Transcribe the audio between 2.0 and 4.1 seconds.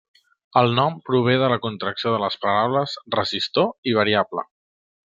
de les paraules resistor i